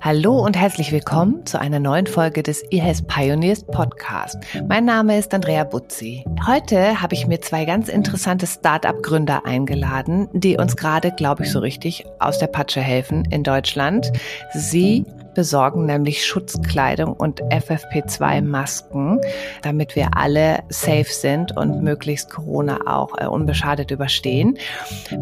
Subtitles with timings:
[0.00, 4.36] Hallo und herzlich willkommen zu einer neuen Folge des eHealth Pioneers Podcast.
[4.68, 6.24] Mein Name ist Andrea Butzi.
[6.46, 11.60] Heute habe ich mir zwei ganz interessante Start-up-Gründer eingeladen, die uns gerade, glaube ich, so
[11.60, 14.12] richtig aus der Patsche helfen in Deutschland.
[14.54, 19.20] Sie besorgen nämlich Schutzkleidung und FFP2-Masken,
[19.62, 24.58] damit wir alle safe sind und möglichst Corona auch äh, unbeschadet überstehen.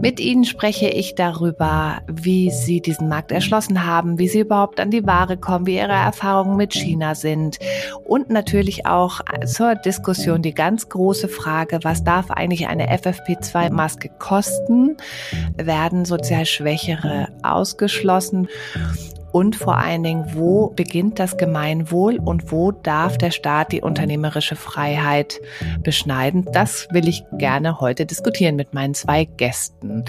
[0.00, 4.90] Mit Ihnen spreche ich darüber, wie Sie diesen Markt erschlossen haben, wie Sie überhaupt an
[4.90, 7.58] die Ware kommen, wie Ihre Erfahrungen mit China sind
[8.04, 14.96] und natürlich auch zur Diskussion die ganz große Frage, was darf eigentlich eine FFP2-Maske kosten?
[15.56, 18.48] Werden sozial Schwächere ausgeschlossen?
[19.32, 24.56] Und vor allen Dingen, wo beginnt das Gemeinwohl und wo darf der Staat die unternehmerische
[24.56, 25.40] Freiheit
[25.82, 26.48] beschneiden?
[26.52, 30.04] Das will ich gerne heute diskutieren mit meinen zwei Gästen.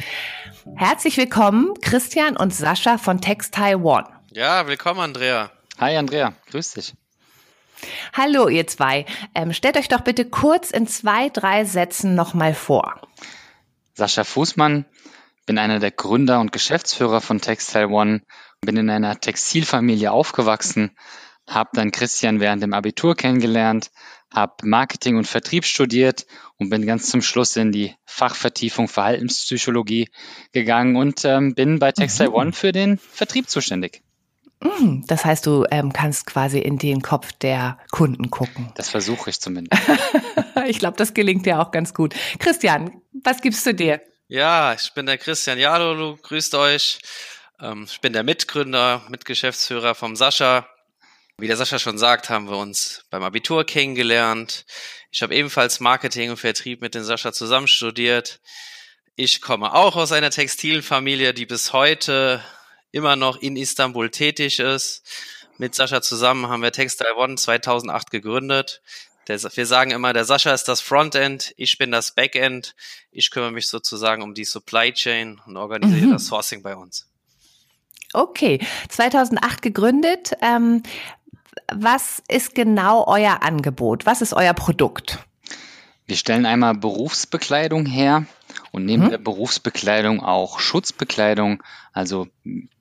[0.76, 4.08] Herzlich willkommen, Christian und Sascha von Textile One.
[4.32, 5.52] Ja, willkommen, Andrea.
[5.80, 6.34] Hi, Andrea.
[6.52, 6.94] Grüß dich.
[8.14, 9.06] Hallo, ihr zwei.
[9.34, 13.02] Ähm, stellt euch doch bitte kurz in zwei, drei Sätzen nochmal vor.
[13.94, 14.86] Sascha Fußmann,
[15.46, 18.22] bin einer der Gründer und Geschäftsführer von Textile One
[18.62, 20.92] bin in einer Textilfamilie aufgewachsen,
[21.50, 23.90] habe dann Christian während dem Abitur kennengelernt,
[24.32, 30.10] habe Marketing und Vertrieb studiert und bin ganz zum Schluss in die Fachvertiefung Verhaltenspsychologie
[30.54, 32.36] gegangen und ähm, bin bei Textile mhm.
[32.36, 34.04] One für den Vertrieb zuständig.
[34.64, 35.06] Mhm.
[35.08, 38.72] Das heißt, du ähm, kannst quasi in den Kopf der Kunden gucken.
[38.76, 39.82] Das versuche ich zumindest.
[40.68, 42.14] ich glaube, das gelingt dir auch ganz gut.
[42.38, 44.02] Christian, was gibst du dir?
[44.28, 47.00] Ja, ich bin der Christian Jalolo, grüßt euch.
[47.62, 50.68] Ähm, ich bin der Mitgründer, Mitgeschäftsführer vom Sascha.
[51.38, 54.66] Wie der Sascha schon sagt, haben wir uns beim Abitur kennengelernt.
[55.12, 58.40] Ich habe ebenfalls Marketing und Vertrieb mit dem Sascha zusammen studiert.
[59.16, 62.44] Ich komme auch aus einer Textilfamilie, die bis heute
[62.92, 65.04] immer noch in Istanbul tätig ist.
[65.58, 68.82] Mit Sascha zusammen haben wir Textile One 2008 gegründet.
[69.28, 72.76] Wir sagen immer, der Sascha ist das Frontend, ich bin das Backend.
[73.12, 76.12] Ich kümmere mich sozusagen um die Supply Chain und organisiere mhm.
[76.12, 77.11] das Sourcing bei uns.
[78.14, 80.34] Okay, 2008 gegründet.
[80.42, 80.84] Ähm,
[81.72, 84.06] was ist genau euer Angebot?
[84.06, 85.20] Was ist euer Produkt?
[86.06, 88.26] Wir stellen einmal Berufsbekleidung her
[88.72, 89.10] und neben mhm.
[89.12, 91.64] der Berufsbekleidung auch Schutzbekleidung,
[91.94, 92.28] also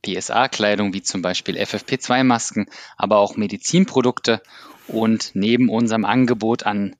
[0.03, 2.67] PSA-Kleidung wie zum Beispiel FFP2-Masken,
[2.97, 4.43] aber auch Medizinprodukte.
[4.89, 6.97] Und neben unserem Angebot an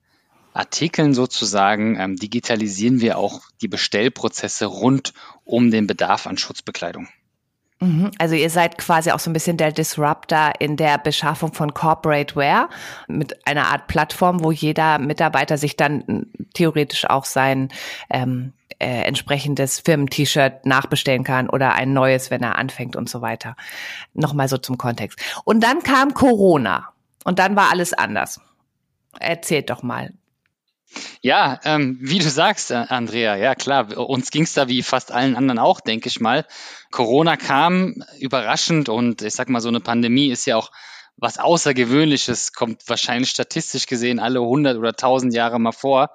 [0.53, 5.13] Artikeln sozusagen ähm, digitalisieren wir auch die Bestellprozesse rund
[5.43, 7.09] um den Bedarf an Schutzbekleidung.
[7.81, 8.11] Mhm.
[8.19, 12.35] Also ihr seid quasi auch so ein bisschen der Disruptor in der Beschaffung von Corporate
[12.35, 12.69] Wear
[13.07, 17.69] mit einer Art Plattform, wo jeder Mitarbeiter sich dann theoretisch auch sein
[18.11, 23.55] ähm, äh, entsprechendes Firmen-T-Shirt nachbestellen kann oder ein neues, wenn er anfängt und so weiter.
[24.13, 25.19] Nochmal so zum Kontext.
[25.43, 26.89] Und dann kam Corona
[27.23, 28.39] und dann war alles anders.
[29.19, 30.13] Erzählt doch mal.
[31.21, 35.11] Ja, ähm, wie du sagst, äh, Andrea, ja klar, uns ging es da wie fast
[35.11, 36.45] allen anderen auch, denke ich mal.
[36.91, 40.71] Corona kam überraschend und ich sag mal, so eine Pandemie ist ja auch
[41.17, 46.09] was Außergewöhnliches, kommt wahrscheinlich statistisch gesehen alle 100 oder 1000 Jahre mal vor.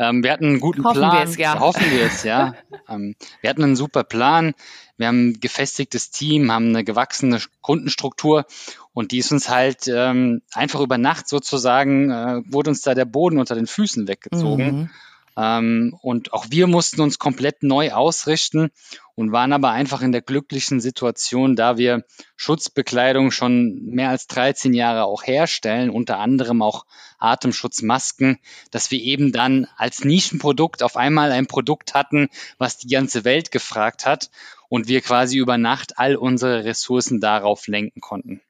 [0.00, 1.16] Ähm, wir hatten einen guten hoffen Plan.
[1.16, 1.60] Wir es, ja.
[1.60, 2.54] Hoffen wir es, ja.
[2.88, 4.54] ähm, wir hatten einen super Plan.
[4.98, 8.44] Wir haben ein gefestigtes Team, haben eine gewachsene Kundenstruktur
[8.92, 13.04] und die ist uns halt ähm, einfach über Nacht sozusagen, äh, wurde uns da der
[13.04, 14.66] Boden unter den Füßen weggezogen.
[14.66, 14.90] Mhm.
[15.38, 18.70] Ähm, und auch wir mussten uns komplett neu ausrichten
[19.14, 22.04] und waren aber einfach in der glücklichen Situation, da wir
[22.34, 26.86] Schutzbekleidung schon mehr als 13 Jahre auch herstellen, unter anderem auch
[27.20, 28.40] Atemschutzmasken,
[28.72, 33.52] dass wir eben dann als Nischenprodukt auf einmal ein Produkt hatten, was die ganze Welt
[33.52, 34.30] gefragt hat
[34.68, 38.40] und wir quasi über Nacht all unsere Ressourcen darauf lenken konnten.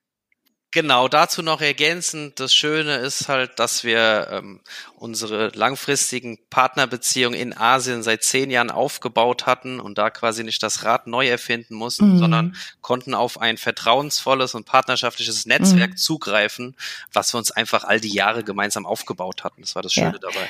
[0.71, 4.61] Genau, dazu noch ergänzend, das Schöne ist halt, dass wir ähm,
[4.97, 10.85] unsere langfristigen Partnerbeziehungen in Asien seit zehn Jahren aufgebaut hatten und da quasi nicht das
[10.85, 12.19] Rad neu erfinden mussten, mhm.
[12.19, 15.97] sondern konnten auf ein vertrauensvolles und partnerschaftliches Netzwerk mhm.
[15.97, 16.77] zugreifen,
[17.15, 19.63] was wir uns einfach all die Jahre gemeinsam aufgebaut hatten.
[19.63, 20.19] Das war das Schöne ja.
[20.19, 20.49] dabei.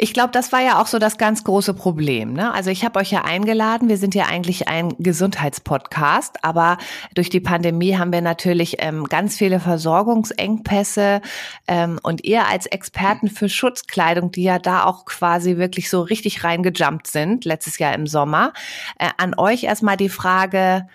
[0.00, 2.32] Ich glaube, das war ja auch so das ganz große Problem.
[2.32, 2.54] Ne?
[2.54, 3.88] Also ich habe euch ja eingeladen.
[3.88, 6.78] Wir sind ja eigentlich ein Gesundheitspodcast, aber
[7.14, 11.20] durch die Pandemie haben wir natürlich ähm, ganz viele Versorgungsengpässe
[11.66, 16.44] ähm, und ihr als Experten für Schutzkleidung, die ja da auch quasi wirklich so richtig
[16.44, 18.52] reingejumpt sind letztes Jahr im Sommer,
[19.00, 20.86] äh, an euch erstmal die Frage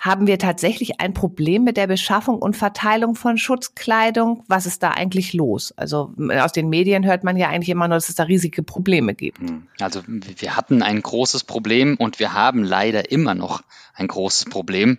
[0.00, 4.44] haben wir tatsächlich ein Problem mit der Beschaffung und Verteilung von Schutzkleidung?
[4.48, 5.72] Was ist da eigentlich los?
[5.76, 9.14] Also aus den Medien hört man ja eigentlich immer nur, dass es da riesige Probleme
[9.14, 9.40] gibt.
[9.40, 9.66] Hm.
[9.78, 13.60] Also wir hatten ein großes Problem und wir haben leider immer noch
[13.94, 14.98] ein großes Problem.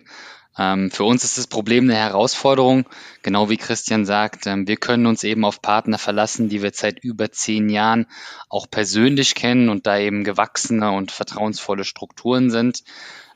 [0.56, 2.86] Ähm, für uns ist das Problem eine Herausforderung,
[3.22, 4.46] genau wie Christian sagt.
[4.46, 8.06] Ähm, wir können uns eben auf Partner verlassen, die wir seit über zehn Jahren
[8.48, 12.84] auch persönlich kennen und da eben gewachsene und vertrauensvolle Strukturen sind.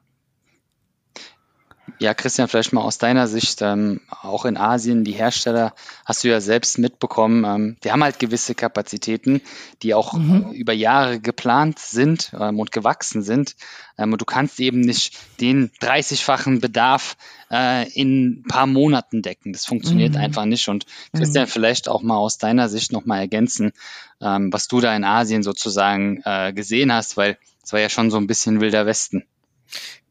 [2.01, 6.29] Ja, Christian, vielleicht mal aus deiner Sicht, ähm, auch in Asien, die Hersteller hast du
[6.29, 9.39] ja selbst mitbekommen, ähm, die haben halt gewisse Kapazitäten,
[9.83, 10.49] die auch mhm.
[10.51, 13.55] über Jahre geplant sind ähm, und gewachsen sind.
[13.99, 17.17] Ähm, und du kannst eben nicht den 30-fachen Bedarf
[17.51, 19.53] äh, in ein paar Monaten decken.
[19.53, 20.21] Das funktioniert mhm.
[20.21, 20.69] einfach nicht.
[20.69, 21.49] Und Christian, mhm.
[21.49, 23.73] vielleicht auch mal aus deiner Sicht nochmal ergänzen,
[24.21, 28.09] ähm, was du da in Asien sozusagen äh, gesehen hast, weil es war ja schon
[28.09, 29.23] so ein bisschen wilder Westen.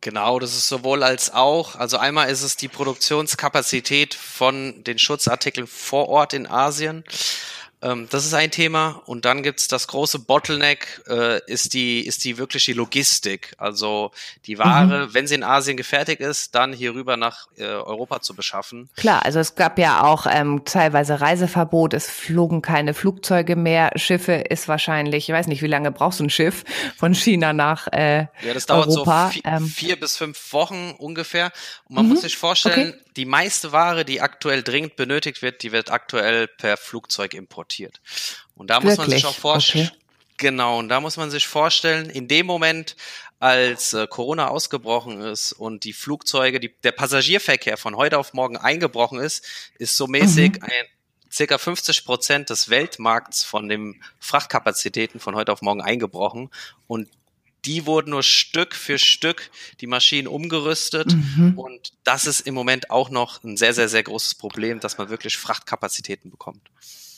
[0.03, 1.77] Genau, das ist sowohl als auch.
[1.77, 7.05] Also einmal ist es die Produktionskapazität von den Schutzartikeln vor Ort in Asien.
[7.83, 9.03] Ähm, das ist ein Thema.
[9.07, 13.55] Und dann gibt's das große Bottleneck, äh, ist die, ist die wirklich die Logistik.
[13.59, 14.11] Also
[14.47, 15.15] die Ware, mhm.
[15.15, 18.91] wenn sie in Asien gefertigt ist, dann hier rüber nach äh, Europa zu beschaffen.
[18.97, 23.91] Klar, also es gab ja auch ähm, teilweise Reiseverbot, es flogen keine Flugzeuge mehr.
[23.97, 26.65] Schiffe ist wahrscheinlich, ich weiß nicht, wie lange brauchst du ein Schiff
[26.97, 29.27] von China nach äh, Ja, das dauert Europa.
[29.27, 31.53] so vier, ähm, vier bis fünf Wochen ungefähr.
[31.89, 32.13] Und man mhm.
[32.13, 36.49] muss sich vorstellen, okay die meiste Ware, die aktuell dringend benötigt wird, die wird aktuell
[36.49, 38.01] per Flugzeug importiert.
[38.55, 38.91] Und da Wirklich?
[38.91, 39.99] muss man sich auch vorstellen, okay.
[40.37, 42.97] genau, und da muss man sich vorstellen, in dem Moment,
[43.41, 48.59] als äh, Corona ausgebrochen ist und die Flugzeuge, die, der Passagierverkehr von heute auf morgen
[48.59, 49.47] eingebrochen ist,
[49.79, 50.65] ist so mäßig mhm.
[50.65, 50.87] ein
[51.33, 56.51] circa 50 Prozent des Weltmarkts von den Frachtkapazitäten von heute auf morgen eingebrochen.
[56.87, 57.09] Und
[57.65, 61.59] die wurden nur Stück für Stück die Maschinen umgerüstet mhm.
[61.59, 65.09] und das ist im Moment auch noch ein sehr, sehr, sehr großes Problem, dass man
[65.09, 66.71] wirklich Frachtkapazitäten bekommt.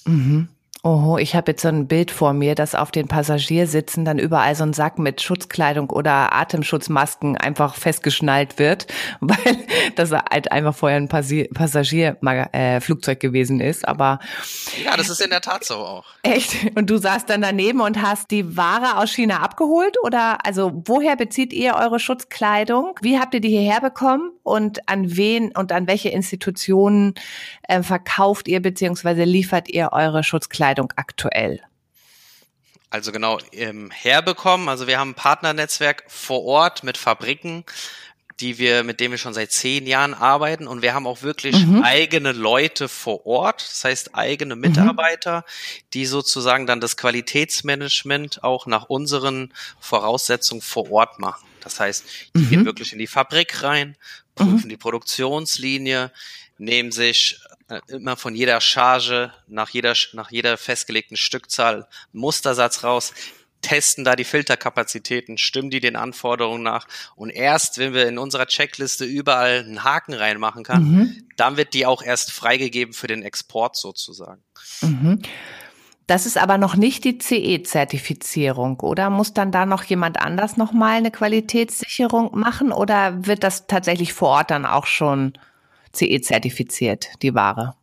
[0.04, 0.48] Mhm.
[0.84, 4.56] Oh, ich habe jetzt so ein Bild vor mir, dass auf den Passagiersitzen dann überall
[4.56, 8.88] so ein Sack mit Schutzkleidung oder Atemschutzmasken einfach festgeschnallt wird,
[9.20, 9.58] weil
[9.94, 13.87] das halt einfach vorher ein Passagierflugzeug äh, gewesen ist.
[13.87, 14.19] Aber
[14.84, 16.05] ja, das ist in der Tat so auch.
[16.25, 16.76] Echt?
[16.76, 19.96] Und du saßt dann daneben und hast die Ware aus China abgeholt?
[20.02, 22.99] Oder also woher bezieht ihr eure Schutzkleidung?
[23.02, 24.32] Wie habt ihr die hierher bekommen?
[24.43, 27.14] Und an wen und an welche Institutionen
[27.69, 30.71] äh, verkauft ihr beziehungsweise liefert ihr eure Schutzkleidung?
[30.72, 31.60] Kleidung aktuell?
[32.88, 34.69] Also genau, ähm, herbekommen.
[34.69, 37.64] Also wir haben ein Partnernetzwerk vor Ort mit Fabriken,
[38.40, 41.66] die wir, mit denen wir schon seit zehn Jahren arbeiten und wir haben auch wirklich
[41.66, 41.82] mhm.
[41.82, 44.62] eigene Leute vor Ort, das heißt eigene mhm.
[44.62, 45.82] Mitarbeiter, mhm.
[45.92, 51.47] die sozusagen dann das Qualitätsmanagement auch nach unseren Voraussetzungen vor Ort machen.
[51.61, 52.04] Das heißt,
[52.35, 52.49] die mhm.
[52.49, 53.97] gehen wirklich in die Fabrik rein,
[54.34, 54.68] prüfen mhm.
[54.68, 56.12] die Produktionslinie,
[56.58, 63.12] nehmen sich äh, immer von jeder Charge nach jeder, nach jeder festgelegten Stückzahl Mustersatz raus,
[63.62, 68.46] testen da die Filterkapazitäten, stimmen die den Anforderungen nach und erst, wenn wir in unserer
[68.46, 71.28] Checkliste überall einen Haken reinmachen kann, mhm.
[71.36, 74.42] dann wird die auch erst freigegeben für den Export sozusagen.
[74.80, 75.22] Mhm.
[76.12, 79.09] Das ist aber noch nicht die CE-Zertifizierung, oder?
[79.09, 84.28] Muss dann da noch jemand anders nochmal eine Qualitätssicherung machen oder wird das tatsächlich vor
[84.28, 85.33] Ort dann auch schon
[85.95, 87.76] CE-zertifiziert, die Ware.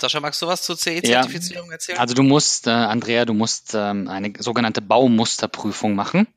[0.00, 1.98] Sascha, magst du was zur CE-Zertifizierung ja, erzählen?
[1.98, 6.28] Also du musst, äh, Andrea, du musst ähm, eine sogenannte Baumusterprüfung machen.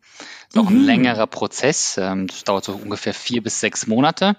[0.50, 0.86] Ist auch ein mhm.
[0.86, 1.98] längerer Prozess.
[2.00, 4.36] Ähm, das dauert so ungefähr vier bis sechs Monate.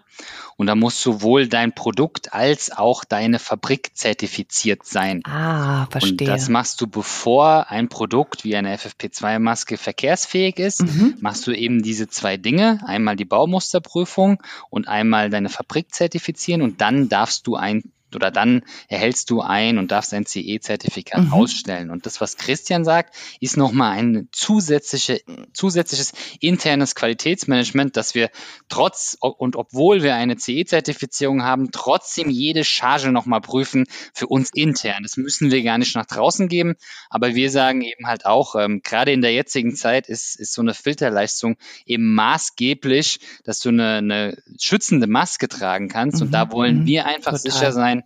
[0.57, 5.23] Und da muss sowohl dein Produkt als auch deine Fabrik zertifiziert sein.
[5.25, 6.11] Ah, verstehe.
[6.13, 11.15] Und das machst du, bevor ein Produkt wie eine FFP2-Maske verkehrsfähig ist, mhm.
[11.21, 12.81] machst du eben diese zwei Dinge.
[12.85, 16.61] Einmal die Baumusterprüfung und einmal deine Fabrik zertifizieren.
[16.61, 17.85] Und dann darfst du ein
[18.17, 21.33] oder dann erhältst du ein und darfst ein CE-Zertifikat mhm.
[21.33, 21.91] ausstellen.
[21.91, 25.21] Und das, was Christian sagt, ist nochmal ein zusätzliche,
[25.53, 28.31] zusätzliches internes Qualitätsmanagement, dass wir
[28.69, 35.03] trotz und obwohl wir eine CE-Zertifizierung haben, trotzdem jede Charge nochmal prüfen für uns intern.
[35.03, 36.75] Das müssen wir gar nicht nach draußen geben,
[37.09, 40.63] aber wir sagen eben halt auch, ähm, gerade in der jetzigen Zeit ist, ist so
[40.63, 46.19] eine Filterleistung eben maßgeblich, dass du eine, eine schützende Maske tragen kannst.
[46.19, 46.27] Mhm.
[46.27, 46.87] Und da wollen mhm.
[46.87, 47.39] wir einfach Total.
[47.39, 48.00] sicher sein,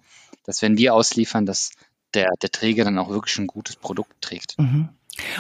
[0.45, 1.71] dass wenn wir ausliefern, dass
[2.15, 4.59] der, der Träger dann auch wirklich ein gutes Produkt trägt.
[4.59, 4.91] Mhm.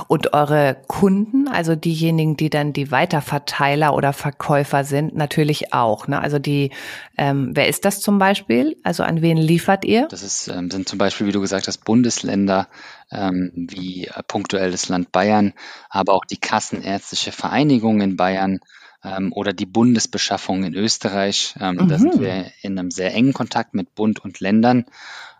[0.07, 6.07] Und eure Kunden, also diejenigen, die dann die Weiterverteiler oder Verkäufer sind, natürlich auch.
[6.07, 6.21] Ne?
[6.21, 6.71] Also die,
[7.19, 8.77] ähm, wer ist das zum Beispiel?
[8.85, 10.07] Also an wen liefert ihr?
[10.09, 12.69] Das ist, ähm, sind zum Beispiel, wie du gesagt hast, Bundesländer
[13.11, 15.55] ähm, wie äh, punktuell das Land Bayern,
[15.91, 18.61] aber auch die Kassenärztliche Vereinigung in Bayern
[19.05, 21.55] ähm, oder die Bundesbeschaffung in Österreich.
[21.61, 21.89] Ähm, mhm.
[21.89, 24.87] Da sind wir in einem sehr engen Kontakt mit Bund und Ländern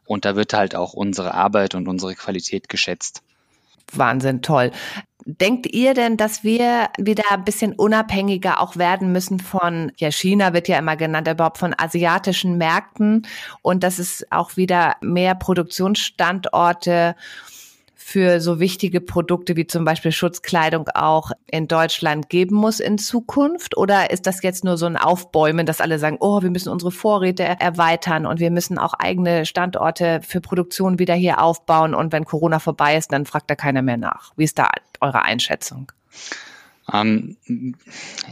[0.07, 3.23] und da wird halt auch unsere Arbeit und unsere Qualität geschätzt.
[3.93, 4.71] Wahnsinn, toll.
[5.27, 10.53] Denkt ihr denn, dass wir wieder ein bisschen unabhängiger auch werden müssen von, ja, China
[10.53, 13.27] wird ja immer genannt, überhaupt von asiatischen Märkten
[13.63, 17.17] und dass es auch wieder mehr Produktionsstandorte
[18.07, 23.79] für so wichtige Produkte wie zum Beispiel Schutzkleidung auch in Deutschland geben muss in Zukunft?
[23.79, 26.93] Oder ist das jetzt nur so ein Aufbäumen, dass alle sagen, oh, wir müssen unsere
[26.93, 32.27] Vorräte erweitern und wir müssen auch eigene Standorte für Produktion wieder hier aufbauen und wenn
[32.27, 34.33] Corona vorbei ist, dann fragt da keiner mehr nach.
[34.37, 34.71] Wie ist da
[35.01, 35.91] eure Einschätzung?
[36.93, 37.39] Ähm,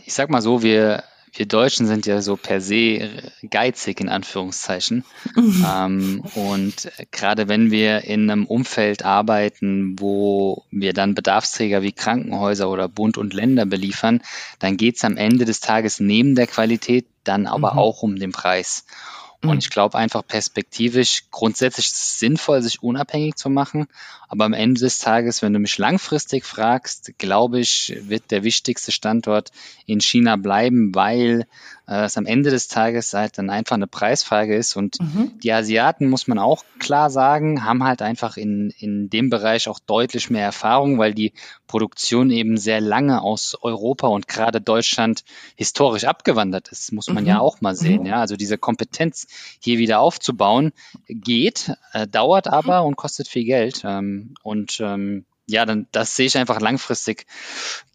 [0.05, 1.02] ich sag mal so, wir
[1.35, 3.11] wir Deutschen sind ja so per se
[3.49, 5.05] geizig in Anführungszeichen.
[5.35, 5.67] Mhm.
[5.73, 12.69] Ähm, und gerade wenn wir in einem Umfeld arbeiten, wo wir dann Bedarfsträger wie Krankenhäuser
[12.69, 14.23] oder Bund und Länder beliefern,
[14.59, 17.79] dann geht es am Ende des Tages neben der Qualität dann aber mhm.
[17.79, 18.85] auch um den Preis.
[19.43, 19.59] Und mhm.
[19.59, 23.89] ich glaube einfach perspektivisch, grundsätzlich ist es sinnvoll, sich unabhängig zu machen.
[24.29, 28.93] Aber am Ende des Tages, wenn du mich langfristig fragst, glaube ich, wird der wichtigste
[28.93, 29.51] Standort
[29.85, 31.47] in China bleiben, weil
[31.87, 34.77] äh, es am Ende des Tages halt dann einfach eine Preisfrage ist.
[34.77, 35.39] Und mhm.
[35.43, 39.79] die Asiaten, muss man auch klar sagen, haben halt einfach in, in dem Bereich auch
[39.79, 41.33] deutlich mehr Erfahrung, weil die
[41.67, 45.25] Produktion eben sehr lange aus Europa und gerade Deutschland
[45.57, 47.31] historisch abgewandert ist, muss man mhm.
[47.31, 48.03] ja auch mal sehen.
[48.03, 48.07] Mhm.
[48.07, 49.27] Ja, also diese Kompetenz
[49.61, 50.73] hier wieder aufzubauen
[51.09, 53.83] geht, äh, dauert aber und kostet viel Geld.
[53.85, 57.27] Ähm, und ähm, ja, dann das sehe ich einfach langfristig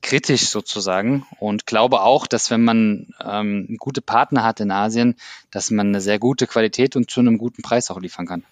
[0.01, 5.15] kritisch sozusagen und glaube auch, dass wenn man ähm, gute Partner hat in Asien,
[5.51, 8.43] dass man eine sehr gute Qualität und zu einem guten Preis auch liefern kann.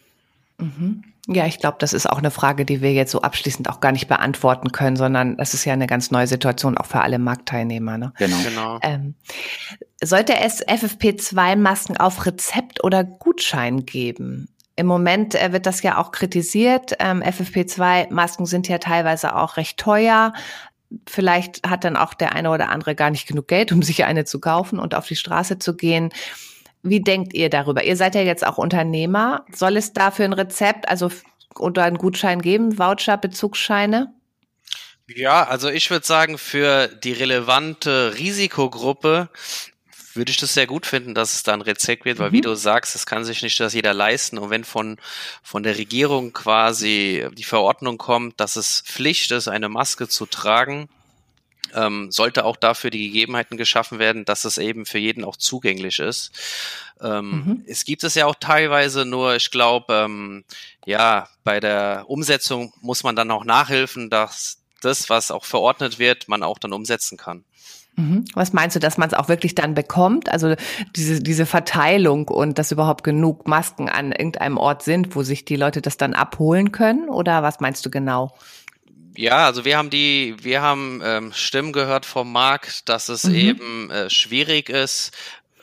[0.57, 1.03] Mhm.
[1.27, 3.91] Ja, ich glaube, das ist auch eine Frage, die wir jetzt so abschließend auch gar
[3.91, 7.97] nicht beantworten können, sondern das ist ja eine ganz neue Situation auch für alle Marktteilnehmer.
[7.97, 8.13] Ne?
[8.17, 8.37] Genau.
[8.43, 8.79] genau.
[8.83, 9.15] Ähm,
[10.03, 14.49] sollte es FFP2-Masken auf Rezept oder Gutschein geben?
[14.75, 16.93] Im Moment äh, wird das ja auch kritisiert.
[16.99, 20.33] Ähm, FFP2-Masken sind ja teilweise auch recht teuer.
[21.07, 24.25] Vielleicht hat dann auch der eine oder andere gar nicht genug Geld, um sich eine
[24.25, 26.11] zu kaufen und auf die Straße zu gehen.
[26.83, 27.83] Wie denkt ihr darüber?
[27.83, 29.45] Ihr seid ja jetzt auch Unternehmer.
[29.51, 31.09] Soll es dafür ein Rezept, also
[31.57, 34.13] oder einen Gutschein geben, Voucher, Bezugsscheine?
[35.07, 39.29] Ja, also ich würde sagen, für die relevante Risikogruppe
[40.15, 42.33] würde ich das sehr gut finden, dass es da ein Rezept wird, weil mhm.
[42.33, 44.37] wie du sagst, es kann sich nicht das jeder leisten.
[44.37, 44.97] Und wenn von,
[45.43, 50.89] von der Regierung quasi die Verordnung kommt, dass es Pflicht ist, eine Maske zu tragen,
[51.73, 55.99] ähm, sollte auch dafür die Gegebenheiten geschaffen werden, dass es eben für jeden auch zugänglich
[55.99, 56.31] ist.
[57.01, 57.65] Ähm, mhm.
[57.67, 60.45] Es gibt es ja auch teilweise, nur ich glaube, ähm,
[60.85, 66.27] ja, bei der Umsetzung muss man dann auch nachhelfen, dass das, was auch verordnet wird,
[66.27, 67.43] man auch dann umsetzen kann.
[67.95, 68.25] Mhm.
[68.33, 70.29] Was meinst du, dass man es auch wirklich dann bekommt?
[70.29, 70.55] Also
[70.95, 75.55] diese, diese Verteilung und dass überhaupt genug Masken an irgendeinem Ort sind, wo sich die
[75.55, 77.09] Leute das dann abholen können?
[77.09, 78.33] Oder was meinst du genau?
[79.17, 83.35] Ja, also wir haben die, wir haben ähm, Stimmen gehört vom Markt, dass es mhm.
[83.35, 85.11] eben äh, schwierig ist,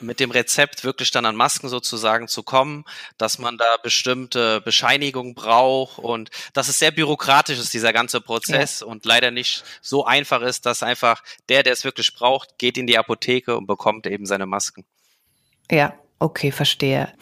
[0.02, 2.84] mit dem Rezept wirklich dann an Masken sozusagen zu kommen,
[3.18, 8.80] dass man da bestimmte Bescheinigungen braucht und dass es sehr bürokratisch ist, dieser ganze Prozess
[8.80, 8.86] ja.
[8.86, 12.86] und leider nicht so einfach ist, dass einfach der, der es wirklich braucht, geht in
[12.86, 14.84] die Apotheke und bekommt eben seine Masken.
[15.70, 17.12] Ja, okay, verstehe.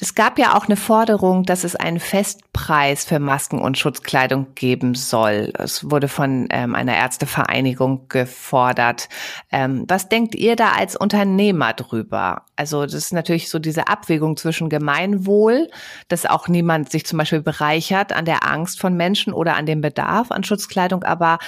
[0.00, 4.96] Es gab ja auch eine Forderung, dass es einen Festpreis für Masken und Schutzkleidung geben
[4.96, 5.52] soll.
[5.56, 9.08] Es wurde von ähm, einer Ärztevereinigung gefordert.
[9.52, 12.46] Ähm, was denkt ihr da als Unternehmer drüber?
[12.56, 15.68] Also das ist natürlich so diese Abwägung zwischen Gemeinwohl,
[16.08, 19.82] dass auch niemand sich zum Beispiel bereichert an der Angst von Menschen oder an dem
[19.82, 21.38] Bedarf an Schutzkleidung, aber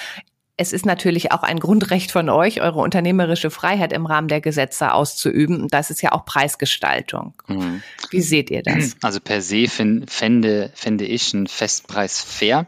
[0.56, 4.92] es ist natürlich auch ein Grundrecht von euch, eure unternehmerische Freiheit im Rahmen der Gesetze
[4.92, 5.62] auszuüben.
[5.62, 7.34] Und das ist ja auch Preisgestaltung.
[7.48, 7.82] Mhm.
[8.10, 8.96] Wie seht ihr das?
[9.02, 12.66] Also per se fände, fände ich einen Festpreis fair.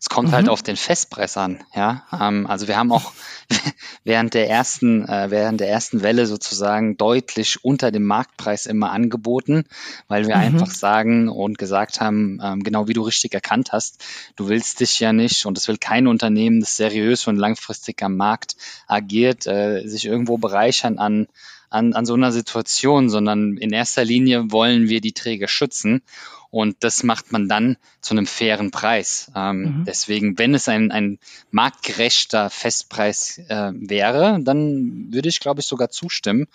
[0.00, 0.46] Es kommt halt mhm.
[0.46, 2.04] halt auf den Festpreis an, ja.
[2.18, 3.12] Ähm, also wir haben auch
[4.04, 9.64] während der ersten, äh, während der ersten Welle sozusagen deutlich unter dem Marktpreis immer angeboten,
[10.08, 10.42] weil wir mhm.
[10.42, 14.02] einfach sagen und gesagt haben, ähm, genau wie du richtig erkannt hast,
[14.36, 18.16] du willst dich ja nicht und es will kein Unternehmen, das seriös und langfristig am
[18.16, 21.28] Markt agiert, äh, sich irgendwo bereichern an
[21.70, 26.02] an, an so einer Situation, sondern in erster Linie wollen wir die Träger schützen.
[26.50, 29.30] Und das macht man dann zu einem fairen Preis.
[29.36, 29.84] Ähm, mhm.
[29.86, 31.20] Deswegen, wenn es ein, ein
[31.52, 36.48] marktgerechter Festpreis äh, wäre, dann würde ich, glaube ich, sogar zustimmen.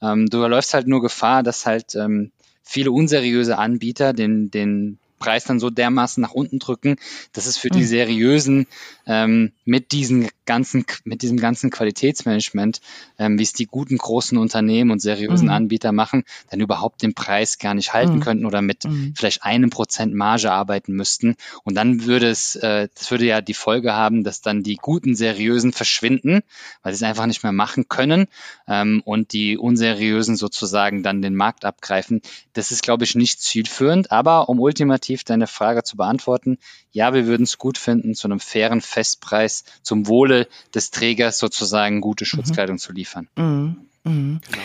[0.00, 5.44] Ähm, du läufst halt nur Gefahr, dass halt ähm, viele unseriöse Anbieter den, den Preis
[5.44, 6.96] dann so dermaßen nach unten drücken,
[7.32, 7.86] dass es für die mhm.
[7.86, 8.66] seriösen
[9.06, 12.80] ähm, mit diesen ganzen, mit diesem ganzen Qualitätsmanagement,
[13.18, 15.54] ähm, wie es die guten großen Unternehmen und seriösen mhm.
[15.54, 18.20] Anbieter machen, dann überhaupt den Preis gar nicht halten mhm.
[18.20, 19.14] könnten oder mit mhm.
[19.16, 21.36] vielleicht einem Prozent Marge arbeiten müssten.
[21.62, 25.14] Und dann würde es, äh, das würde ja die Folge haben, dass dann die guten
[25.14, 26.42] seriösen verschwinden,
[26.82, 28.26] weil sie es einfach nicht mehr machen können
[28.66, 32.22] ähm, und die unseriösen sozusagen dann den Markt abgreifen.
[32.52, 34.10] Das ist, glaube ich, nicht zielführend.
[34.10, 36.58] Aber um ultimativ deine Frage zu beantworten,
[36.90, 42.00] ja, wir würden es gut finden, zu einem fairen Festpreis zum Wohle des Trägers sozusagen
[42.00, 42.26] gute mhm.
[42.26, 42.80] Schutzkleidung mhm.
[42.80, 43.28] zu liefern.
[43.36, 43.88] Mhm.
[44.04, 44.40] Mhm.
[44.50, 44.62] Genau.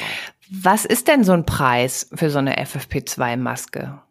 [0.49, 4.01] Was ist denn so ein Preis für so eine FFP2-Maske?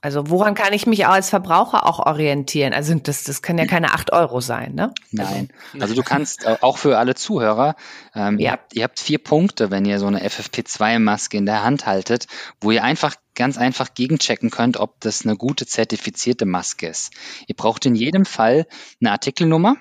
[0.00, 2.72] Also woran kann ich mich auch als Verbraucher auch orientieren?
[2.72, 4.94] Also das, das können ja keine acht Euro sein, ne?
[5.10, 5.48] Nein.
[5.80, 7.74] Also du kannst äh, auch für alle Zuhörer,
[8.14, 8.44] ähm, ja.
[8.44, 12.28] ihr, habt, ihr habt vier Punkte, wenn ihr so eine FFP2-Maske in der Hand haltet,
[12.60, 17.12] wo ihr einfach ganz einfach gegenchecken könnt, ob das eine gute zertifizierte Maske ist.
[17.48, 18.66] Ihr braucht in jedem Fall
[19.00, 19.76] eine Artikelnummer,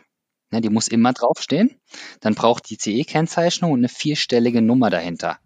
[0.50, 1.80] ne, die muss immer draufstehen.
[2.22, 5.38] Dann braucht die CE-Kennzeichnung und eine vierstellige Nummer dahinter.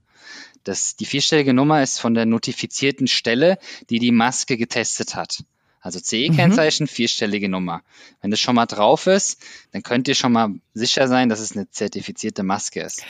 [0.63, 3.57] Das, die vierstellige Nummer ist von der notifizierten Stelle,
[3.89, 5.43] die die Maske getestet hat.
[5.81, 6.87] Also CE-Kennzeichen, mhm.
[6.87, 7.81] vierstellige Nummer.
[8.21, 11.53] Wenn das schon mal drauf ist, dann könnt ihr schon mal sicher sein, dass es
[11.53, 13.03] eine zertifizierte Maske ist.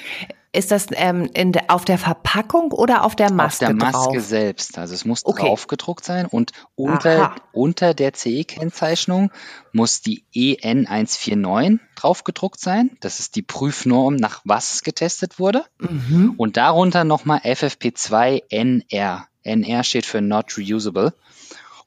[0.54, 3.68] Ist das ähm, in auf der Verpackung oder auf der Maske?
[3.68, 4.26] Auf der Maske drauf?
[4.26, 4.78] selbst.
[4.78, 5.48] Also es muss okay.
[5.48, 9.32] draufgedruckt sein und unter, unter der CE-Kennzeichnung
[9.72, 12.98] muss die EN149 draufgedruckt sein.
[13.00, 15.66] Das ist die Prüfnorm, nach was getestet wurde.
[15.80, 16.34] Mhm.
[16.36, 19.24] Und darunter nochmal FFP2NR.
[19.44, 21.14] NR steht für Not Reusable.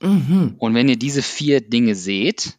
[0.04, 0.54] Mhm.
[0.58, 2.58] Und wenn ihr diese vier Dinge seht,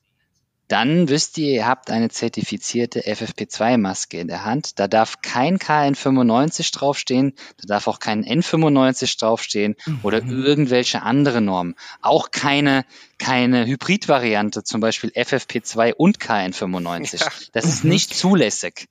[0.68, 4.80] dann wisst ihr, ihr habt eine zertifizierte FFP2-Maske in der Hand.
[4.80, 10.00] Da darf kein KN95 draufstehen, da darf auch kein N95 draufstehen mhm.
[10.02, 11.76] oder irgendwelche andere Normen.
[12.02, 12.84] Auch keine,
[13.20, 17.22] keine Hybrid-Variante, zum Beispiel FFP2 und KN95.
[17.22, 17.32] Ja.
[17.54, 18.88] Das ist nicht zulässig.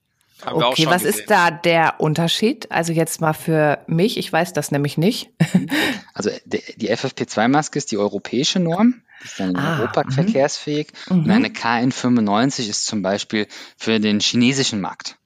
[0.46, 1.20] Okay, was gesehen.
[1.20, 2.70] ist da der Unterschied?
[2.70, 5.30] Also jetzt mal für mich, ich weiß das nämlich nicht.
[6.16, 10.12] Also die FFP2-Maske ist die europäische Norm, die ist dann in ah, Europa mhm.
[10.12, 10.92] verkehrsfähig.
[11.08, 15.18] Und eine KN95 ist zum Beispiel für den chinesischen Markt.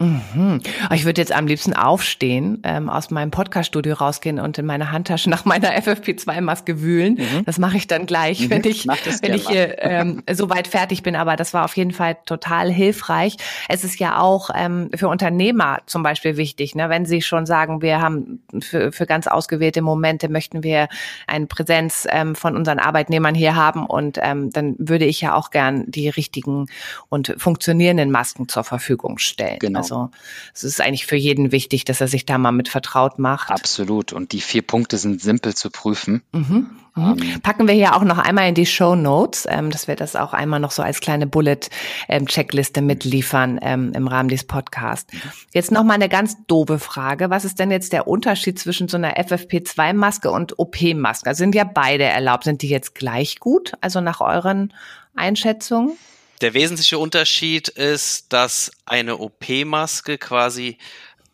[0.00, 0.60] Mhm.
[0.92, 5.30] Ich würde jetzt am liebsten aufstehen, ähm, aus meinem Podcaststudio rausgehen und in meine Handtasche
[5.30, 7.14] nach meiner FFP2-Maske wühlen.
[7.14, 7.44] Mhm.
[7.44, 8.50] Das mache ich dann gleich, mhm.
[8.50, 11.14] wenn ich, wenn ich hier ähm, soweit fertig bin.
[11.14, 13.36] Aber das war auf jeden Fall total hilfreich.
[13.68, 16.88] Es ist ja auch ähm, für Unternehmer zum Beispiel wichtig, ne?
[16.88, 20.88] wenn sie schon sagen, wir haben für, für ganz ausgewählte Momente möchten wir
[21.28, 25.50] eine Präsenz ähm, von unseren Arbeitnehmern hier haben und ähm, dann würde ich ja auch
[25.50, 26.66] gern die richtigen
[27.08, 29.58] und funktionierenden Masken zur Verfügung stellen.
[29.60, 29.83] Genau.
[29.84, 30.10] Also
[30.54, 33.50] es ist eigentlich für jeden wichtig, dass er sich da mal mit vertraut macht.
[33.50, 34.12] Absolut.
[34.12, 36.22] Und die vier Punkte sind simpel zu prüfen.
[36.32, 36.70] Mhm.
[36.96, 37.16] Mhm.
[37.18, 40.16] Ähm, Packen wir hier auch noch einmal in die Show Notes, ähm, dass wir das
[40.16, 45.12] auch einmal noch so als kleine Bullet-Checkliste ähm, mitliefern ähm, im Rahmen dieses Podcasts.
[45.52, 47.30] Jetzt noch mal eine ganz doofe Frage.
[47.30, 51.28] Was ist denn jetzt der Unterschied zwischen so einer FFP2-Maske und OP-Maske?
[51.28, 52.44] Also sind ja beide erlaubt.
[52.44, 53.72] Sind die jetzt gleich gut?
[53.80, 54.72] Also nach euren
[55.16, 55.96] Einschätzungen?
[56.44, 60.76] Der wesentliche Unterschied ist, dass eine OP-Maske quasi,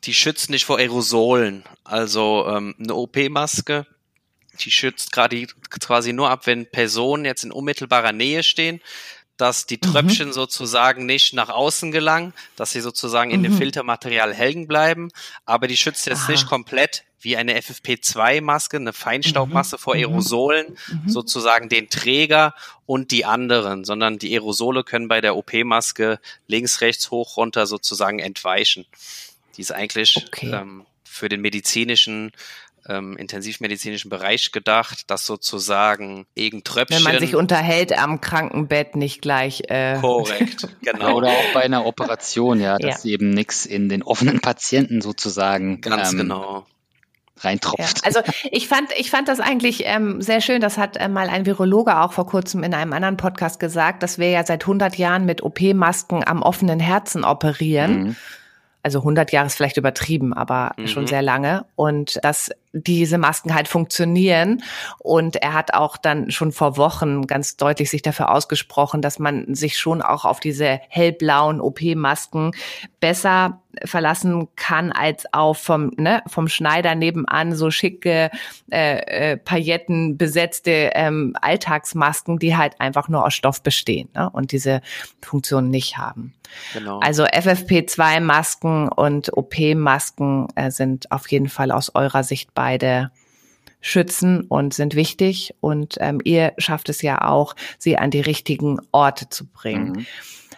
[0.05, 1.65] die schützt nicht vor Aerosolen.
[1.83, 3.89] Also ähm, eine OP-Maske,
[4.61, 5.49] die schützt gerade
[5.81, 8.81] quasi nur ab, wenn Personen jetzt in unmittelbarer Nähe stehen,
[9.41, 9.93] dass die mhm.
[9.93, 10.33] Tröpfchen mhm.
[10.33, 13.59] sozusagen nicht nach außen gelangen, dass sie sozusagen in dem mhm.
[13.59, 15.11] Filtermaterial hängen bleiben,
[15.47, 16.33] aber die schützt jetzt Aha.
[16.33, 19.81] nicht komplett wie eine FFP2-Maske, eine Feinstaubmasse mhm.
[19.81, 20.01] vor mhm.
[20.01, 21.09] Aerosolen, mhm.
[21.09, 22.55] sozusagen den Träger
[22.87, 28.19] und die anderen, sondern die Aerosole können bei der OP-Maske links, rechts, hoch, runter sozusagen
[28.19, 28.87] entweichen.
[29.57, 30.51] Die ist eigentlich okay.
[30.53, 32.33] ähm, für den medizinischen
[32.89, 37.05] ähm, intensivmedizinischen Bereich gedacht, dass sozusagen irgendein Tröpfchen.
[37.05, 39.63] Wenn man sich unterhält am Krankenbett nicht gleich.
[39.69, 41.17] Äh Korrekt, genau.
[41.17, 43.13] Oder auch bei einer Operation, ja, dass ja.
[43.13, 45.81] eben nichts in den offenen Patienten sozusagen.
[45.81, 46.67] Ganz ähm, genau
[47.43, 47.99] reintropft.
[47.99, 50.61] Ja, also ich fand, ich fand das eigentlich ähm, sehr schön.
[50.61, 54.19] Das hat äh, mal ein Virologe auch vor kurzem in einem anderen Podcast gesagt, dass
[54.19, 58.03] wir ja seit 100 Jahren mit OP-Masken am offenen Herzen operieren.
[58.03, 58.17] Mhm
[58.83, 60.87] also 100 Jahre ist vielleicht übertrieben, aber mhm.
[60.87, 61.67] schon sehr lange.
[61.77, 64.63] Und dass diese Masken halt funktionieren.
[64.99, 69.55] Und er hat auch dann schon vor Wochen ganz deutlich sich dafür ausgesprochen, dass man
[69.55, 72.53] sich schon auch auf diese hellblauen OP-Masken
[73.01, 78.31] besser verlassen kann als auf vom ne, vom Schneider nebenan so schicke
[78.71, 84.53] äh, äh, Pailletten besetzte ähm, Alltagsmasken, die halt einfach nur aus Stoff bestehen ne, und
[84.53, 84.81] diese
[85.23, 86.35] Funktion nicht haben.
[86.75, 86.99] Genau.
[86.99, 93.11] Also FFP2-Masken und OP-Masken äh, sind auf jeden Fall aus eurer Sicht beide
[93.81, 95.55] schützen und sind wichtig.
[95.61, 99.93] Und ähm, ihr schafft es ja auch, sie an die richtigen Orte zu bringen.
[99.93, 100.07] Mhm.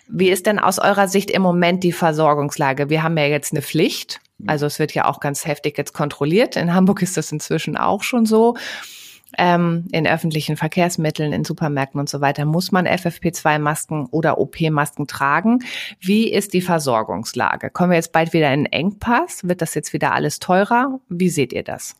[0.08, 2.90] Wie ist denn aus eurer Sicht im Moment die Versorgungslage?
[2.90, 4.18] Wir haben ja jetzt eine Pflicht.
[4.38, 4.48] Mhm.
[4.48, 6.56] Also es wird ja auch ganz heftig jetzt kontrolliert.
[6.56, 8.56] In Hamburg ist das inzwischen auch schon so.
[9.38, 15.60] Ähm, in öffentlichen Verkehrsmitteln, in Supermärkten und so weiter muss man FFP2-Masken oder OP-Masken tragen.
[16.00, 17.70] Wie ist die Versorgungslage?
[17.70, 19.48] Kommen wir jetzt bald wieder in Engpass?
[19.48, 21.00] Wird das jetzt wieder alles teurer?
[21.08, 21.96] Wie seht ihr das?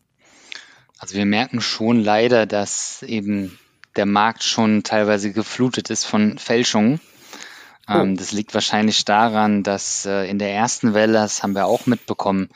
[0.98, 3.58] Also wir merken schon leider, dass eben
[3.96, 7.00] der Markt schon teilweise geflutet ist von Fälschungen.
[7.88, 7.94] Oh.
[7.94, 11.86] Ähm, das liegt wahrscheinlich daran, dass äh, in der ersten Welle, das haben wir auch
[11.86, 12.48] mitbekommen,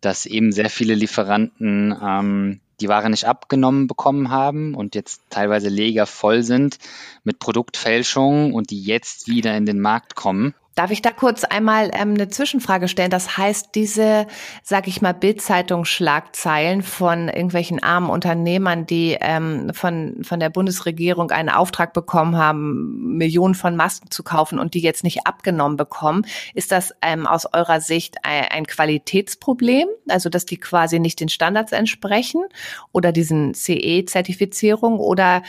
[0.00, 5.68] dass eben sehr viele Lieferanten ähm, die Ware nicht abgenommen bekommen haben und jetzt teilweise
[5.68, 6.78] Leger voll sind
[7.22, 10.54] mit Produktfälschungen und die jetzt wieder in den Markt kommen.
[10.74, 13.10] Darf ich da kurz einmal ähm, eine Zwischenfrage stellen?
[13.10, 14.26] Das heißt, diese,
[14.62, 21.48] sag ich mal, Bildzeitungsschlagzeilen von irgendwelchen armen Unternehmern, die ähm, von, von der Bundesregierung einen
[21.48, 26.72] Auftrag bekommen haben, Millionen von Masken zu kaufen und die jetzt nicht abgenommen bekommen, ist
[26.72, 29.86] das ähm, aus eurer Sicht ein, ein Qualitätsproblem?
[30.08, 32.42] Also, dass die quasi nicht den Standards entsprechen
[32.90, 35.42] oder diesen CE-Zertifizierung oder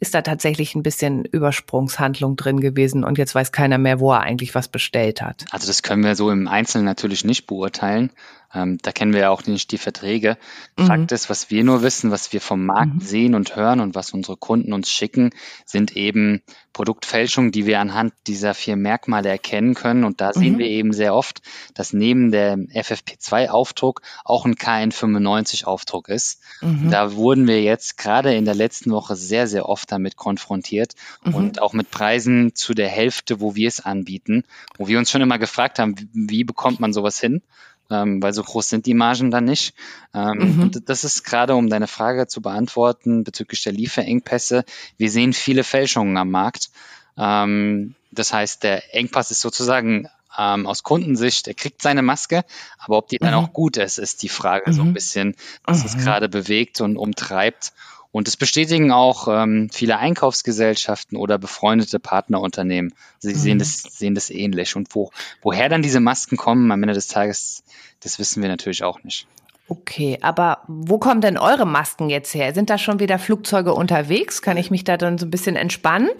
[0.00, 4.20] ist da tatsächlich ein bisschen Übersprungshandlung drin gewesen und jetzt weiß keiner mehr, wo er
[4.20, 5.44] eigentlich was bestellt hat.
[5.50, 8.10] Also das können wir so im Einzelnen natürlich nicht beurteilen.
[8.54, 10.38] Ähm, da kennen wir ja auch nicht die Verträge.
[10.78, 10.86] Mhm.
[10.86, 13.00] Fakt ist, was wir nur wissen, was wir vom Markt mhm.
[13.00, 15.30] sehen und hören und was unsere Kunden uns schicken,
[15.66, 20.04] sind eben Produktfälschungen, die wir anhand dieser vier Merkmale erkennen können.
[20.04, 20.40] Und da mhm.
[20.40, 21.42] sehen wir eben sehr oft,
[21.74, 26.40] dass neben dem FFP2-Aufdruck auch ein KN95-Aufdruck ist.
[26.62, 26.90] Mhm.
[26.90, 31.34] Da wurden wir jetzt gerade in der letzten Woche sehr, sehr oft damit konfrontiert mhm.
[31.34, 34.44] und auch mit Preisen zu der Hälfte, wo wir es anbieten,
[34.78, 37.42] wo wir uns schon immer gefragt haben, wie bekommt man sowas hin?
[37.90, 39.74] Ähm, weil so groß sind die Margen dann nicht.
[40.14, 40.62] Ähm, mhm.
[40.62, 44.64] Und das ist gerade, um deine Frage zu beantworten bezüglich der Lieferengpässe.
[44.96, 46.70] Wir sehen viele Fälschungen am Markt.
[47.16, 52.44] Ähm, das heißt, der Engpass ist sozusagen ähm, aus Kundensicht, er kriegt seine Maske,
[52.78, 53.40] aber ob die dann mhm.
[53.40, 54.74] auch gut ist, ist die Frage mhm.
[54.74, 54.94] so ein mhm.
[54.94, 56.00] bisschen, was es mhm.
[56.00, 57.72] gerade bewegt und umtreibt.
[58.10, 62.94] Und das bestätigen auch ähm, viele Einkaufsgesellschaften oder befreundete Partnerunternehmen.
[63.18, 63.38] Sie mhm.
[63.38, 64.76] sehen, das, sehen das ähnlich.
[64.76, 65.10] Und wo,
[65.42, 67.62] woher dann diese Masken kommen am Ende des Tages,
[68.00, 69.26] das wissen wir natürlich auch nicht.
[69.70, 72.54] Okay, aber wo kommen denn eure Masken jetzt her?
[72.54, 74.40] Sind da schon wieder Flugzeuge unterwegs?
[74.40, 76.10] Kann ich mich da dann so ein bisschen entspannen?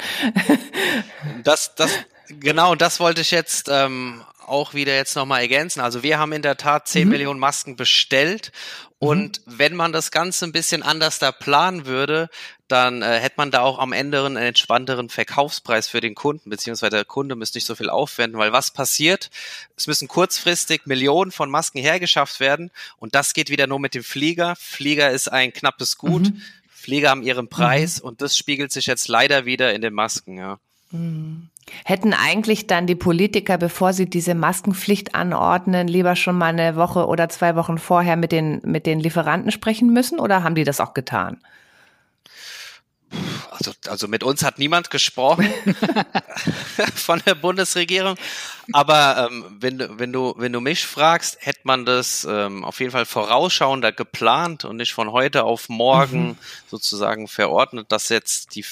[1.44, 1.90] Das, das,
[2.28, 5.80] genau, das wollte ich jetzt ähm, auch wieder jetzt nochmal ergänzen.
[5.80, 7.10] Also wir haben in der Tat 10 mhm.
[7.10, 8.52] Millionen Masken bestellt
[8.98, 9.58] und mhm.
[9.58, 12.28] wenn man das Ganze ein bisschen anders da planen würde,
[12.66, 16.96] dann äh, hätte man da auch am Ende einen entspannteren Verkaufspreis für den Kunden, beziehungsweise
[16.96, 19.30] der Kunde müsste nicht so viel aufwenden, weil was passiert?
[19.76, 24.02] Es müssen kurzfristig Millionen von Masken hergeschafft werden und das geht wieder nur mit dem
[24.02, 24.56] Flieger.
[24.56, 26.24] Flieger ist ein knappes Gut.
[26.24, 26.42] Mhm.
[26.68, 28.08] Flieger haben ihren Preis mhm.
[28.08, 30.58] und das spiegelt sich jetzt leider wieder in den Masken, ja.
[30.90, 31.50] Mhm.
[31.84, 37.06] Hätten eigentlich dann die Politiker, bevor sie diese Maskenpflicht anordnen, lieber schon mal eine Woche
[37.06, 40.80] oder zwei Wochen vorher mit den, mit den Lieferanten sprechen müssen oder haben die das
[40.80, 41.38] auch getan?
[43.50, 45.48] Also, also mit uns hat niemand gesprochen
[46.94, 48.16] von der Bundesregierung.
[48.72, 52.80] Aber ähm, wenn, du, wenn, du, wenn du mich fragst, hätte man das ähm, auf
[52.80, 56.38] jeden Fall vorausschauender geplant und nicht von heute auf morgen mhm.
[56.68, 58.64] sozusagen verordnet, dass jetzt die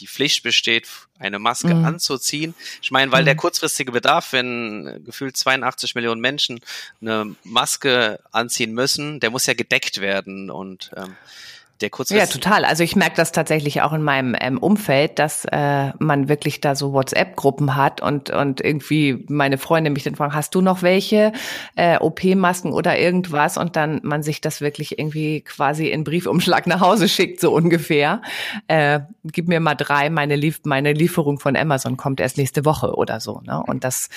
[0.00, 1.84] die Pflicht besteht, eine Maske mhm.
[1.84, 2.54] anzuziehen.
[2.82, 3.26] Ich meine, weil mhm.
[3.26, 6.60] der kurzfristige Bedarf, wenn gefühlt 82 Millionen Menschen
[7.00, 11.16] eine Maske anziehen müssen, der muss ja gedeckt werden und ähm,
[11.80, 12.28] der kurzfristig.
[12.28, 12.64] Ja, total.
[12.64, 16.74] Also ich merke das tatsächlich auch in meinem ähm, Umfeld, dass äh, man wirklich da
[16.74, 21.32] so WhatsApp-Gruppen hat und und irgendwie meine Freunde mich dann fragen, hast du noch welche
[21.76, 23.56] äh, OP-Masken oder irgendwas?
[23.56, 28.22] Und dann man sich das wirklich irgendwie quasi in Briefumschlag nach Hause schickt, so ungefähr.
[28.68, 32.94] Äh, gib mir mal drei, meine, Lief meine Lieferung von Amazon kommt erst nächste Woche
[32.94, 33.40] oder so.
[33.44, 33.62] Ne?
[33.66, 34.08] Und das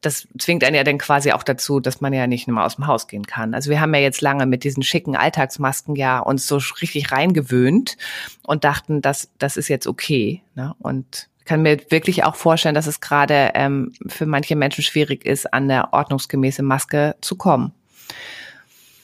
[0.00, 2.86] das zwingt einen ja dann quasi auch dazu, dass man ja nicht mal aus dem
[2.86, 3.54] Haus gehen kann.
[3.54, 7.96] Also wir haben ja jetzt lange mit diesen schicken Alltagsmasken ja uns so richtig reingewöhnt
[8.42, 10.42] und dachten, dass das ist jetzt okay.
[10.54, 10.74] Ne?
[10.78, 15.52] Und kann mir wirklich auch vorstellen, dass es gerade ähm, für manche Menschen schwierig ist,
[15.52, 17.72] an eine ordnungsgemäße Maske zu kommen.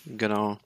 [0.07, 0.59] Genau.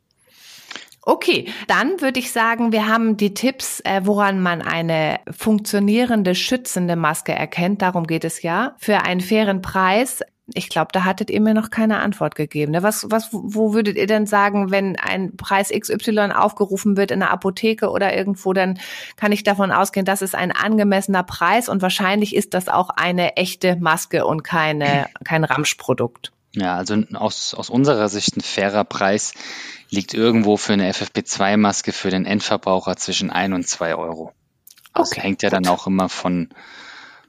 [1.02, 6.94] Okay, dann würde ich sagen, wir haben die Tipps, äh, woran man eine funktionierende, schützende
[6.94, 7.80] Maske erkennt.
[7.80, 8.74] Darum geht es ja.
[8.78, 10.20] Für einen fairen Preis.
[10.52, 12.72] Ich glaube, da hattet ihr mir noch keine Antwort gegeben.
[12.72, 12.82] Ne?
[12.82, 17.30] Was, was, wo würdet ihr denn sagen, wenn ein Preis XY aufgerufen wird in der
[17.30, 18.78] Apotheke oder irgendwo, dann
[19.16, 23.36] kann ich davon ausgehen, das ist ein angemessener Preis und wahrscheinlich ist das auch eine
[23.36, 26.32] echte Maske und keine, kein Ramschprodukt.
[26.52, 29.34] Ja, also aus, aus unserer Sicht ein fairer Preis
[29.88, 34.32] liegt irgendwo für eine FFP2-Maske für den Endverbraucher zwischen ein und zwei Euro.
[34.94, 35.56] Das okay, hängt ja gut.
[35.56, 36.48] dann auch immer von,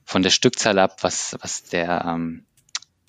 [0.05, 2.45] von der Stückzahl ab, was, was der ähm,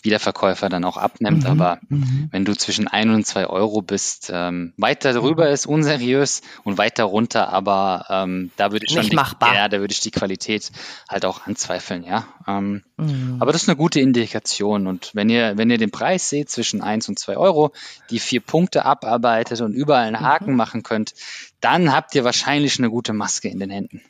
[0.03, 1.45] Wiederverkäufer dann auch abnimmt.
[1.45, 2.29] Mhm, aber mhm.
[2.31, 7.05] wenn du zwischen ein und zwei Euro bist, ähm, weiter drüber ist unseriös und weiter
[7.05, 9.55] runter, aber ähm, da würde ich schon Nicht die, machbar.
[9.55, 10.71] ja, da würde ich die Qualität
[11.09, 12.27] halt auch anzweifeln, ja.
[12.47, 13.37] Ähm, mhm.
[13.41, 14.87] Aber das ist eine gute Indikation.
[14.87, 17.73] Und wenn ihr, wenn ihr den Preis seht zwischen eins und zwei Euro,
[18.11, 20.57] die vier Punkte abarbeitet und überall einen Haken mhm.
[20.57, 21.15] machen könnt,
[21.61, 24.03] dann habt ihr wahrscheinlich eine gute Maske in den Händen.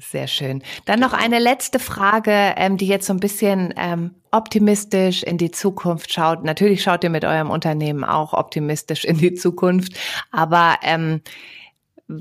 [0.00, 0.62] Sehr schön.
[0.86, 5.50] Dann noch eine letzte Frage, ähm, die jetzt so ein bisschen ähm, optimistisch in die
[5.50, 6.42] Zukunft schaut.
[6.42, 9.92] Natürlich schaut ihr mit eurem Unternehmen auch optimistisch in die Zukunft,
[10.30, 11.20] aber ähm,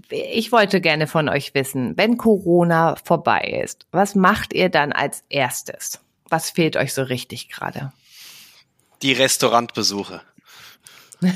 [0.09, 5.23] ich wollte gerne von euch wissen, wenn Corona vorbei ist, was macht ihr dann als
[5.29, 5.99] erstes?
[6.27, 7.91] Was fehlt euch so richtig gerade?
[9.01, 10.21] Die Restaurantbesuche.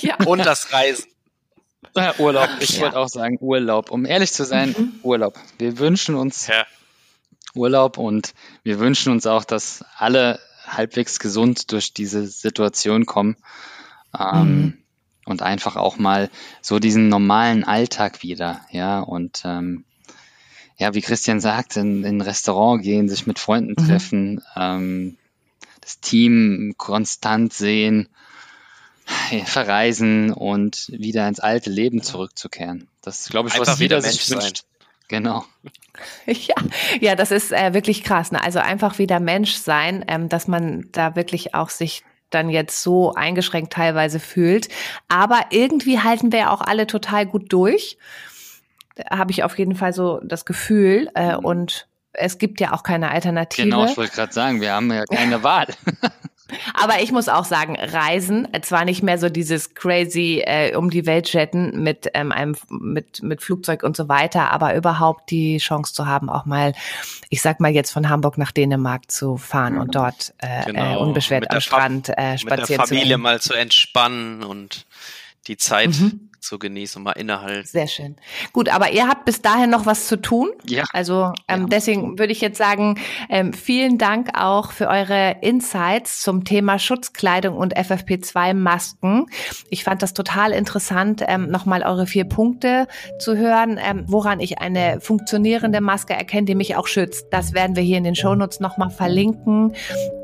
[0.00, 0.16] ja.
[0.26, 1.13] Und das Reisen.
[1.96, 2.48] Ja, Urlaub.
[2.60, 2.82] Ich ja.
[2.82, 3.90] wollte auch sagen Urlaub.
[3.90, 4.92] Um ehrlich zu sein, mhm.
[5.02, 5.38] Urlaub.
[5.58, 6.66] Wir wünschen uns ja.
[7.54, 13.36] Urlaub und wir wünschen uns auch, dass alle halbwegs gesund durch diese Situation kommen
[14.18, 14.78] ähm, mhm.
[15.26, 16.30] und einfach auch mal
[16.62, 19.84] so diesen normalen Alltag wieder, ja und ähm,
[20.76, 23.86] ja, wie Christian sagt, in, in ein Restaurant gehen, sich mit Freunden mhm.
[23.86, 25.16] treffen, ähm,
[25.80, 28.08] das Team konstant sehen,
[29.44, 32.88] verreisen und wieder ins alte Leben zurückzukehren.
[33.02, 34.58] Das ist, glaube ich, Einfach was jeder sich wünscht.
[34.58, 34.84] Sein.
[35.08, 35.44] Genau.
[36.26, 36.56] Ja,
[37.00, 38.32] ja, das ist äh, wirklich krass.
[38.32, 38.42] Ne?
[38.42, 43.14] Also einfach wieder Mensch sein, ähm, dass man da wirklich auch sich dann jetzt so
[43.14, 44.68] eingeschränkt teilweise fühlt.
[45.06, 47.96] Aber irgendwie halten wir ja auch alle total gut durch.
[48.96, 51.08] Da habe ich auf jeden Fall so das Gefühl.
[51.14, 51.44] Äh, mhm.
[51.44, 53.68] und es gibt ja auch keine Alternative.
[53.68, 55.68] Genau, ich wollte gerade sagen, wir haben ja keine Wahl.
[56.74, 61.06] Aber ich muss auch sagen, Reisen, zwar nicht mehr so dieses crazy äh, um die
[61.06, 65.94] Welt jetten mit ähm, einem mit mit Flugzeug und so weiter, aber überhaupt die Chance
[65.94, 66.74] zu haben, auch mal,
[67.30, 70.94] ich sag mal jetzt von Hamburg nach Dänemark zu fahren und dort äh, äh genau.
[70.94, 74.86] äh, unbeschwert am Strand äh, spazieren mit der Familie zu mal zu entspannen und
[75.46, 77.66] die Zeit mhm zu genießen und mal innehalten.
[77.66, 78.16] Sehr schön.
[78.52, 80.50] Gut, aber ihr habt bis dahin noch was zu tun.
[80.66, 80.84] Ja.
[80.92, 81.66] Also ähm, ja.
[81.68, 87.56] deswegen würde ich jetzt sagen, ähm, vielen Dank auch für eure Insights zum Thema Schutzkleidung
[87.56, 89.26] und FFP2-Masken.
[89.70, 92.86] Ich fand das total interessant, ähm, nochmal eure vier Punkte
[93.18, 97.26] zu hören, ähm, woran ich eine funktionierende Maske erkenne, die mich auch schützt.
[97.30, 99.74] Das werden wir hier in den Shownotes nochmal verlinken.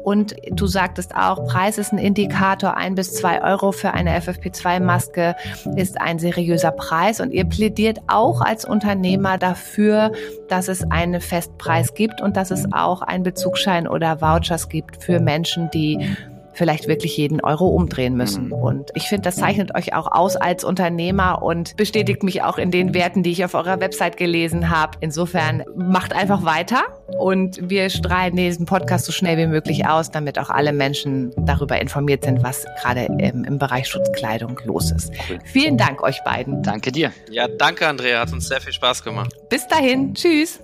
[0.04, 5.36] Und du sagtest auch, Preis ist ein Indikator, ein bis zwei Euro für eine FFP2-Maske
[5.76, 7.20] ist ein seriöser Preis.
[7.20, 10.12] Und ihr plädiert auch als Unternehmer dafür,
[10.48, 15.20] dass es einen Festpreis gibt und dass es auch einen Bezugsschein oder Vouchers gibt für
[15.20, 16.16] Menschen, die
[16.52, 18.46] vielleicht wirklich jeden Euro umdrehen müssen.
[18.46, 18.52] Mhm.
[18.52, 22.70] Und ich finde, das zeichnet euch auch aus als Unternehmer und bestätigt mich auch in
[22.70, 24.98] den Werten, die ich auf eurer Website gelesen habe.
[25.00, 26.82] Insofern macht einfach weiter
[27.18, 31.80] und wir strahlen diesen Podcast so schnell wie möglich aus, damit auch alle Menschen darüber
[31.80, 35.12] informiert sind, was gerade im, im Bereich Schutzkleidung los ist.
[35.44, 36.62] Vielen Dank euch beiden.
[36.62, 37.12] Danke dir.
[37.30, 39.34] Ja, danke Andrea, hat uns sehr viel Spaß gemacht.
[39.48, 40.60] Bis dahin, tschüss.